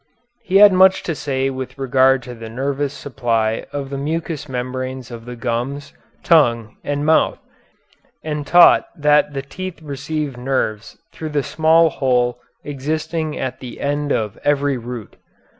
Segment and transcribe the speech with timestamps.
[0.41, 5.11] He had much to say with regard to the nervous supply of the mucous membranes
[5.11, 5.93] of the gums,
[6.23, 7.37] tongue, and mouth,
[8.23, 14.11] and taught that the teeth received nerves through the small hole existing at the end
[14.11, 15.17] of every root.